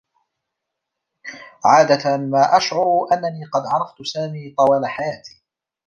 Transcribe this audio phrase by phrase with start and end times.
[1.65, 5.43] عادة ما أشعر أنّني قد عرفت سامي طوال حياتي.